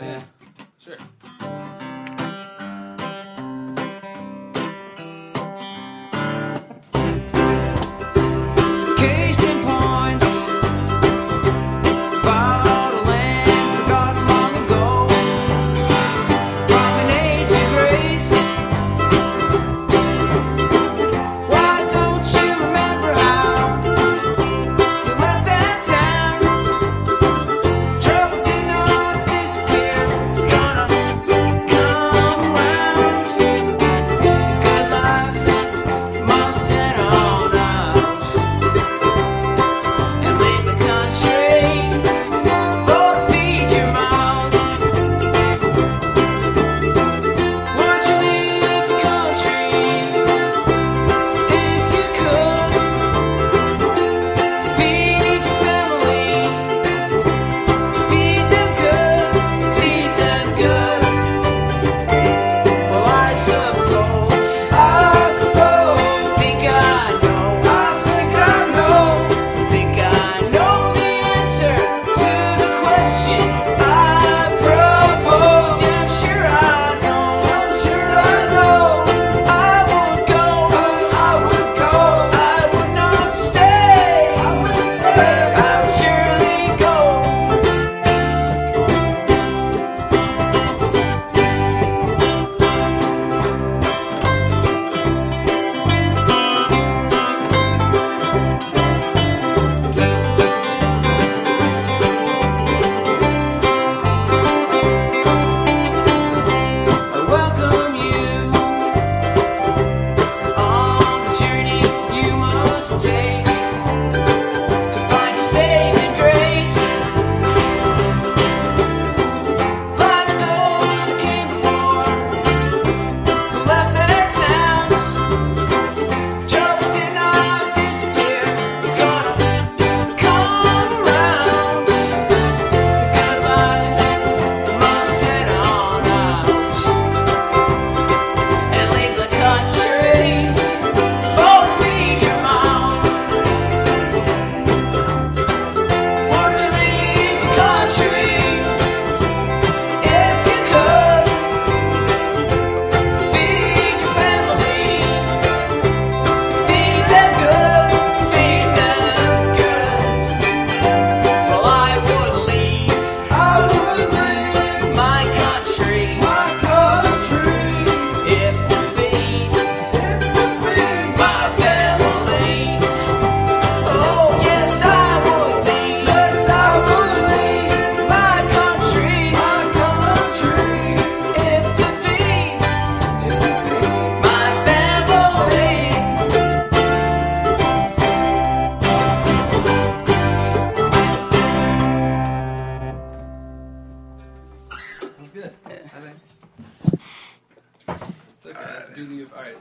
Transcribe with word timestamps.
Yeah. 0.00 0.22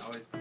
Always. 0.06 0.33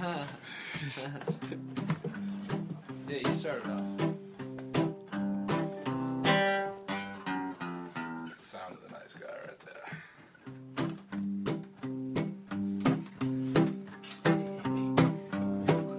yeah, 3.08 3.18
you 3.28 3.34
started 3.34 3.70
off. 3.70 3.82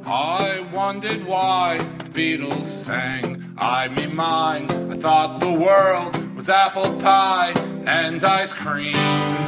I 0.07 0.65
wondered 0.73 1.23
why 1.27 1.77
the 1.77 2.05
Beatles 2.05 2.63
sang 2.63 3.53
I 3.59 3.89
Me 3.89 4.07
Mine. 4.07 4.71
I 4.91 4.95
thought 4.95 5.39
the 5.39 5.53
world 5.53 6.35
was 6.35 6.49
apple 6.49 6.99
pie 6.99 7.53
and 7.85 8.23
ice 8.23 8.53
cream. 8.53 9.46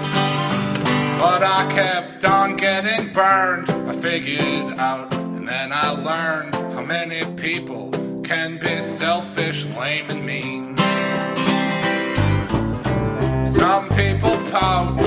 But 1.19 1.43
I 1.43 1.69
kept 1.69 2.23
on 2.23 2.55
getting 2.55 3.11
burned. 3.11 3.69
I 3.69 3.91
figured 3.91 4.79
out, 4.79 5.13
and 5.13 5.45
then 5.45 5.73
I 5.73 5.89
learned 5.91 6.55
how 6.55 6.81
many 6.81 7.25
people 7.35 7.91
can 8.23 8.57
be 8.57 8.81
selfish, 8.81 9.65
lame, 9.65 10.09
and 10.09 10.25
mean. 10.25 10.77
Some 13.45 13.89
people 13.89 14.37
pout, 14.49 14.97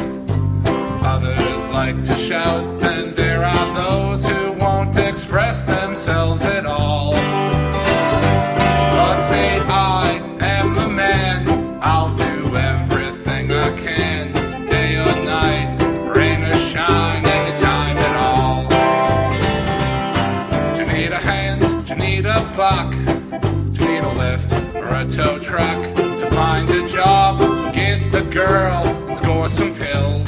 others 1.02 1.66
like 1.69 2.04
to 2.04 2.14
shout, 2.14 2.62
and 2.83 3.16
there 3.16 3.42
are 3.42 3.75
those 3.75 4.26
who 4.26 4.52
won't 4.52 4.95
express 4.99 5.64
themselves 5.64 6.42
at 6.42 6.66
all. 6.66 7.41
tow 25.14 25.38
truck 25.38 25.83
to 25.95 26.26
find 26.31 26.71
a 26.71 26.88
job, 26.88 27.38
get 27.75 28.11
the 28.12 28.23
girl, 28.31 29.14
score 29.14 29.47
some 29.47 29.75
pills. 29.75 30.26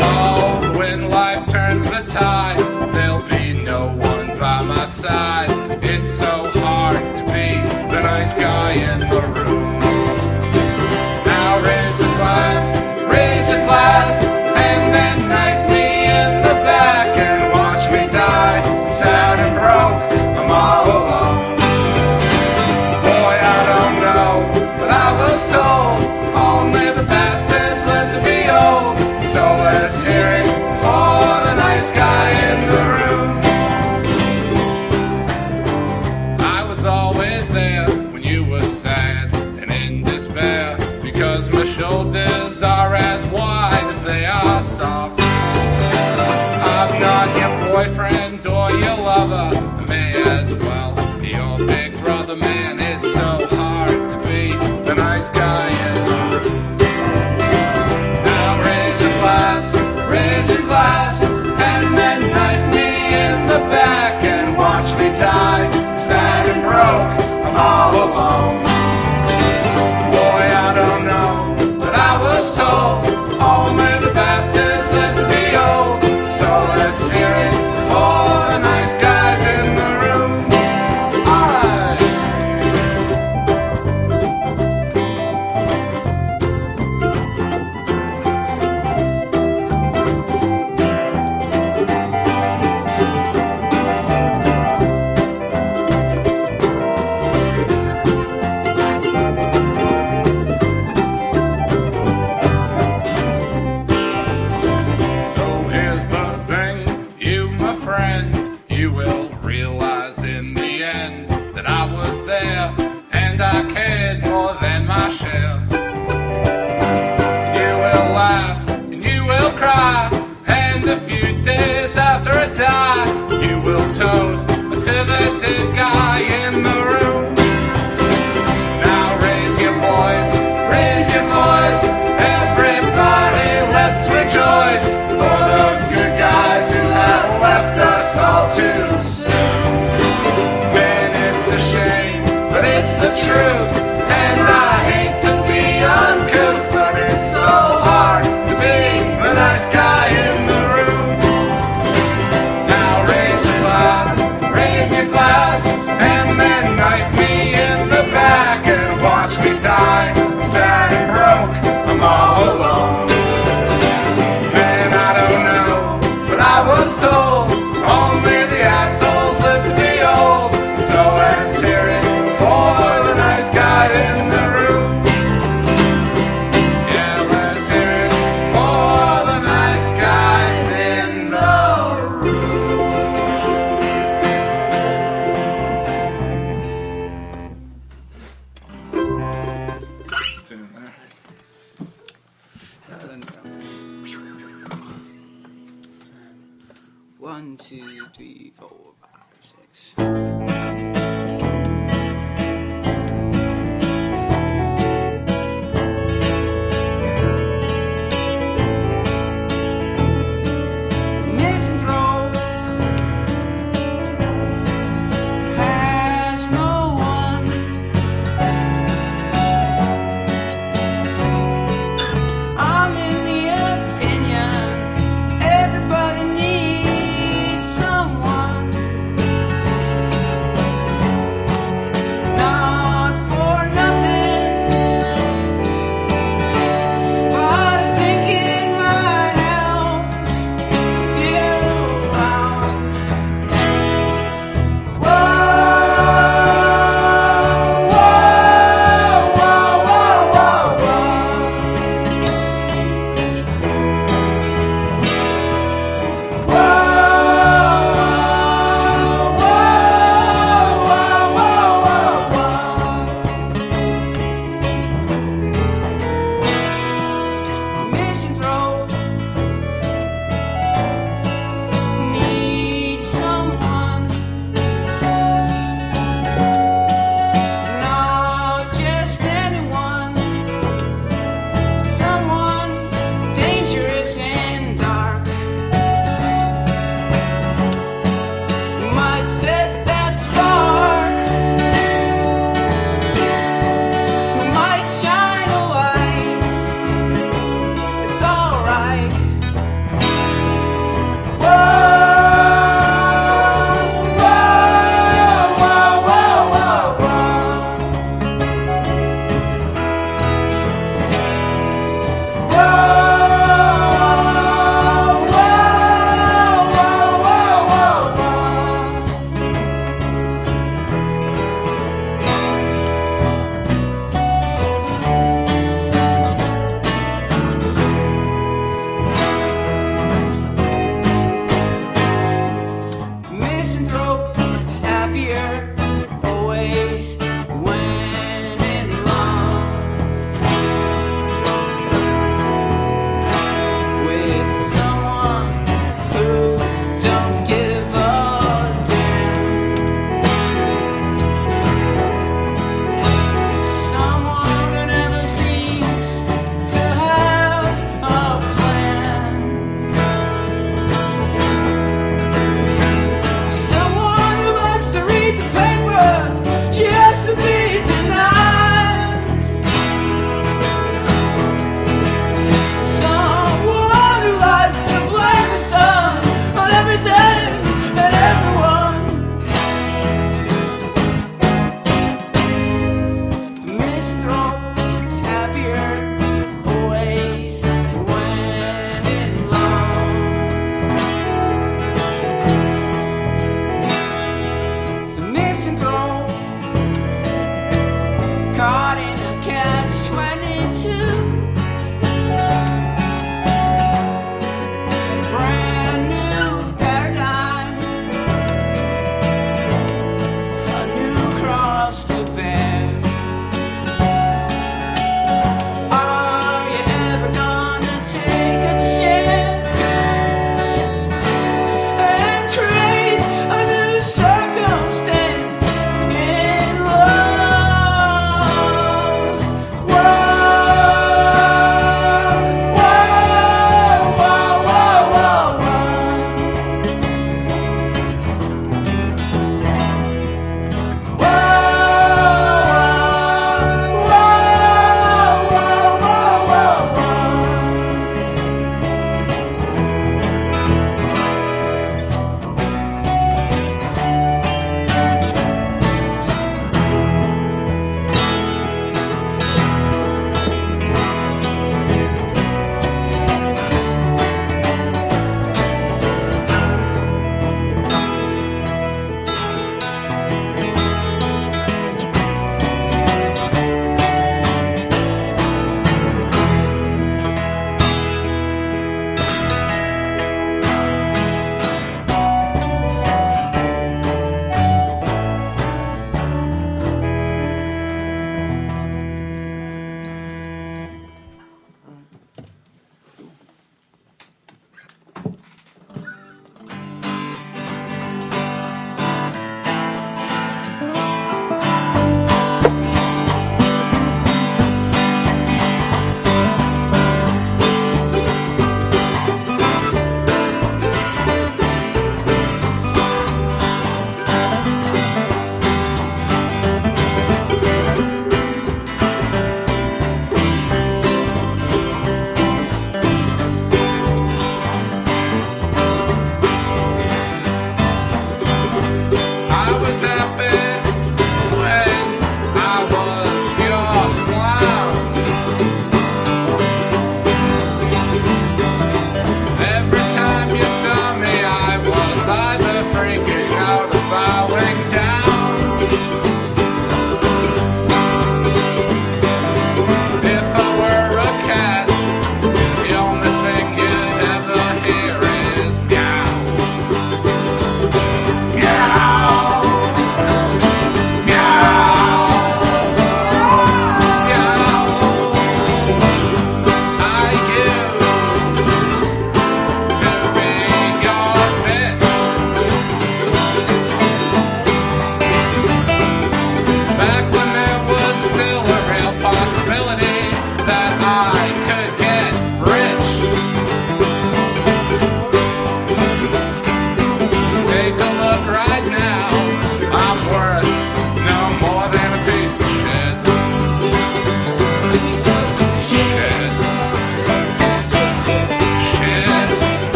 Oh, 0.00 0.74
when 0.78 1.10
life 1.10 1.46
turns 1.46 1.84
the 1.84 2.02
tide, 2.06 2.58
there'll 2.94 3.20
be 3.28 3.62
no 3.62 3.88
one 3.88 4.38
by 4.38 4.62
my 4.62 4.86
side. 4.86 5.50
It's 5.82 6.12
so 6.12 6.50
hard 6.54 6.96
to 7.16 7.22
be 7.24 7.60
the 7.92 8.00
nice 8.00 8.32
guy 8.32 8.72
in 8.72 9.00
the 9.00 9.20
room. 9.20 9.63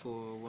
Three, 0.00 0.47